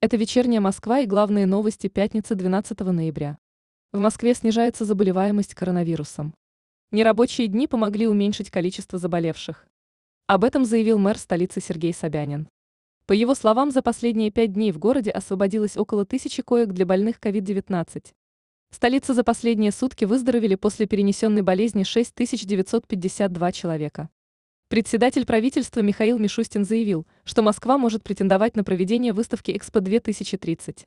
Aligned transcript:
Это 0.00 0.16
вечерняя 0.16 0.60
Москва 0.60 1.00
и 1.00 1.06
главные 1.06 1.44
новости 1.44 1.88
пятницы 1.88 2.36
12 2.36 2.78
ноября. 2.78 3.36
В 3.92 3.98
Москве 3.98 4.32
снижается 4.32 4.84
заболеваемость 4.84 5.56
коронавирусом. 5.56 6.34
Нерабочие 6.92 7.48
дни 7.48 7.66
помогли 7.66 8.06
уменьшить 8.06 8.48
количество 8.48 8.96
заболевших. 9.00 9.66
Об 10.28 10.44
этом 10.44 10.64
заявил 10.64 10.98
мэр 11.00 11.18
столицы 11.18 11.60
Сергей 11.60 11.92
Собянин. 11.92 12.48
По 13.06 13.12
его 13.12 13.34
словам, 13.34 13.72
за 13.72 13.82
последние 13.82 14.30
пять 14.30 14.52
дней 14.52 14.70
в 14.70 14.78
городе 14.78 15.10
освободилось 15.10 15.76
около 15.76 16.06
тысячи 16.06 16.42
коек 16.42 16.68
для 16.68 16.86
больных 16.86 17.18
COVID-19. 17.18 18.12
В 18.70 18.76
столице 18.76 19.14
за 19.14 19.24
последние 19.24 19.72
сутки 19.72 20.04
выздоровели 20.04 20.54
после 20.54 20.86
перенесенной 20.86 21.42
болезни 21.42 21.82
6952 21.82 23.50
человека. 23.50 24.10
Председатель 24.68 25.24
правительства 25.24 25.80
Михаил 25.80 26.18
Мишустин 26.18 26.62
заявил, 26.62 27.06
что 27.24 27.40
Москва 27.40 27.78
может 27.78 28.02
претендовать 28.02 28.54
на 28.54 28.64
проведение 28.64 29.14
выставки 29.14 29.50
«Экспо-2030». 29.50 30.84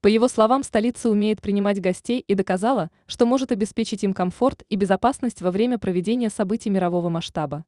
По 0.00 0.06
его 0.06 0.28
словам, 0.28 0.62
столица 0.62 1.10
умеет 1.10 1.42
принимать 1.42 1.78
гостей 1.78 2.20
и 2.20 2.34
доказала, 2.34 2.90
что 3.06 3.26
может 3.26 3.52
обеспечить 3.52 4.02
им 4.02 4.14
комфорт 4.14 4.62
и 4.70 4.76
безопасность 4.76 5.42
во 5.42 5.50
время 5.50 5.78
проведения 5.78 6.30
событий 6.30 6.70
мирового 6.70 7.10
масштаба. 7.10 7.66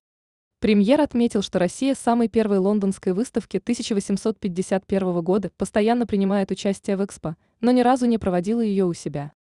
Премьер 0.60 1.02
отметил, 1.02 1.42
что 1.42 1.58
Россия 1.58 1.94
с 1.94 1.98
самой 1.98 2.28
первой 2.28 2.56
лондонской 2.56 3.12
выставки 3.12 3.58
1851 3.58 5.20
года 5.20 5.50
постоянно 5.58 6.06
принимает 6.06 6.50
участие 6.50 6.96
в 6.96 7.04
Экспо, 7.04 7.36
но 7.60 7.70
ни 7.70 7.82
разу 7.82 8.06
не 8.06 8.16
проводила 8.16 8.62
ее 8.62 8.86
у 8.86 8.94
себя. 8.94 9.32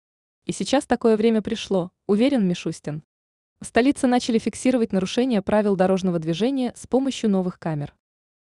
И 0.46 0.52
сейчас 0.52 0.84
такое 0.84 1.16
время 1.16 1.42
пришло, 1.42 1.92
уверен 2.08 2.44
Мишустин. 2.48 3.04
В 3.60 3.66
столице 3.66 4.06
начали 4.06 4.38
фиксировать 4.38 4.92
нарушения 4.92 5.42
правил 5.42 5.74
дорожного 5.74 6.20
движения 6.20 6.72
с 6.76 6.86
помощью 6.86 7.28
новых 7.28 7.58
камер. 7.58 7.92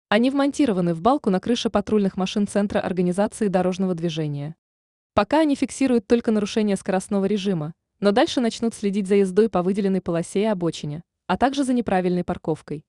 Они 0.08 0.30
вмонтированы 0.30 0.94
в 0.94 1.02
балку 1.02 1.28
на 1.28 1.38
крыше 1.38 1.68
патрульных 1.68 2.16
машин 2.16 2.46
Центра 2.46 2.80
организации 2.80 3.48
дорожного 3.48 3.94
движения. 3.94 4.56
Пока 5.12 5.40
они 5.40 5.54
фиксируют 5.54 6.06
только 6.06 6.30
нарушение 6.30 6.76
скоростного 6.76 7.26
режима, 7.26 7.74
но 8.00 8.12
дальше 8.12 8.40
начнут 8.40 8.72
следить 8.72 9.06
за 9.06 9.16
ездой 9.16 9.50
по 9.50 9.62
выделенной 9.62 10.00
полосе 10.00 10.44
и 10.44 10.46
обочине, 10.46 11.02
а 11.26 11.36
также 11.36 11.64
за 11.64 11.74
неправильной 11.74 12.24
парковкой. 12.24 12.86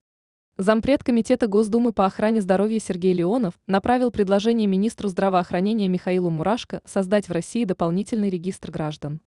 Зампред 0.56 1.03
Комитета 1.03 1.47
Госдумы 1.47 1.92
по 1.92 2.06
охране 2.06 2.40
здоровья 2.40 2.80
Сергей 2.80 3.12
Леонов 3.12 3.56
направил 3.67 4.12
предложение 4.12 4.67
министру 4.67 5.09
здравоохранения 5.09 5.90
Михаилу 5.90 6.30
Мурашко 6.30 6.81
создать 6.86 7.28
в 7.28 7.34
России 7.34 7.66
дополнительный 7.66 8.30
регистр 8.30 8.72
граждан 8.72 9.19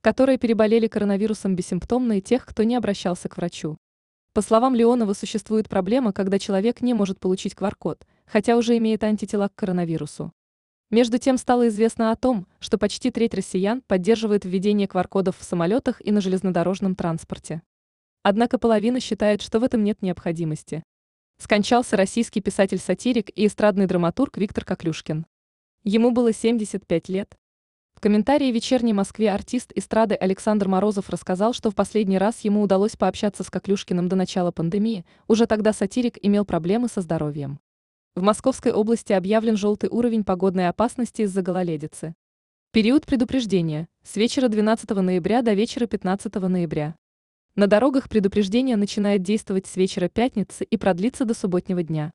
которые 0.00 0.38
переболели 0.38 0.86
коронавирусом 0.86 1.54
бессимптомно 1.54 2.18
и 2.18 2.22
тех, 2.22 2.46
кто 2.46 2.62
не 2.62 2.76
обращался 2.76 3.28
к 3.28 3.36
врачу. 3.36 3.76
По 4.32 4.42
словам 4.42 4.74
Леонова, 4.74 5.12
существует 5.12 5.68
проблема, 5.68 6.12
когда 6.12 6.38
человек 6.38 6.80
не 6.80 6.94
может 6.94 7.18
получить 7.18 7.54
QR-код, 7.54 8.06
хотя 8.26 8.56
уже 8.56 8.76
имеет 8.78 9.02
антитела 9.02 9.48
к 9.48 9.54
коронавирусу. 9.56 10.32
Между 10.90 11.18
тем 11.18 11.36
стало 11.36 11.68
известно 11.68 12.10
о 12.10 12.16
том, 12.16 12.46
что 12.58 12.78
почти 12.78 13.10
треть 13.10 13.34
россиян 13.34 13.82
поддерживает 13.86 14.44
введение 14.44 14.88
QR-кодов 14.88 15.36
в 15.38 15.44
самолетах 15.44 16.00
и 16.04 16.12
на 16.12 16.20
железнодорожном 16.20 16.94
транспорте. 16.94 17.62
Однако 18.22 18.58
половина 18.58 19.00
считает, 19.00 19.42
что 19.42 19.60
в 19.60 19.64
этом 19.64 19.82
нет 19.82 20.02
необходимости. 20.02 20.82
Скончался 21.38 21.96
российский 21.96 22.40
писатель-сатирик 22.40 23.30
и 23.36 23.46
эстрадный 23.46 23.86
драматург 23.86 24.36
Виктор 24.36 24.64
Коклюшкин. 24.64 25.26
Ему 25.84 26.10
было 26.10 26.32
75 26.32 27.08
лет. 27.08 27.36
В 28.00 28.02
комментарии 28.02 28.50
«Вечерней 28.50 28.94
Москве» 28.94 29.30
артист 29.30 29.72
эстрады 29.74 30.14
Александр 30.14 30.68
Морозов 30.68 31.10
рассказал, 31.10 31.52
что 31.52 31.70
в 31.70 31.74
последний 31.74 32.16
раз 32.16 32.40
ему 32.40 32.62
удалось 32.62 32.96
пообщаться 32.96 33.44
с 33.44 33.50
Коклюшкиным 33.50 34.08
до 34.08 34.16
начала 34.16 34.50
пандемии, 34.50 35.04
уже 35.28 35.46
тогда 35.46 35.74
сатирик 35.74 36.16
имел 36.22 36.46
проблемы 36.46 36.88
со 36.88 37.02
здоровьем. 37.02 37.60
В 38.14 38.22
Московской 38.22 38.72
области 38.72 39.12
объявлен 39.12 39.58
желтый 39.58 39.90
уровень 39.90 40.24
погодной 40.24 40.68
опасности 40.68 41.20
из-за 41.20 41.42
гололедицы. 41.42 42.14
Период 42.72 43.04
предупреждения– 43.04 43.86
с 44.02 44.16
вечера 44.16 44.48
12 44.48 44.88
ноября 44.88 45.42
до 45.42 45.52
вечера 45.52 45.84
15 45.84 46.34
ноября. 46.36 46.96
На 47.54 47.66
дорогах 47.66 48.08
предупреждение 48.08 48.76
начинает 48.76 49.20
действовать 49.20 49.66
с 49.66 49.76
вечера 49.76 50.08
пятницы 50.08 50.64
и 50.64 50.78
продлится 50.78 51.26
до 51.26 51.34
субботнего 51.34 51.82
дня. 51.82 52.12